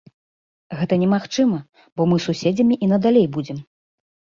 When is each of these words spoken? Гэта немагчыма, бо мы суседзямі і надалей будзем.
Гэта 0.79 0.93
немагчыма, 1.03 1.59
бо 1.95 2.11
мы 2.13 2.17
суседзямі 2.27 2.83
і 2.85 2.95
надалей 2.97 3.27
будзем. 3.41 3.67